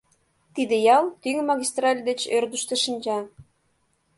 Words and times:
Тиде 0.53 0.75
ял 0.97 1.05
тӱҥ 1.21 1.37
магистраль 1.49 2.01
деч 2.07 2.21
ӧрдыжтӧ 2.37 2.75
шинча. 2.83 3.19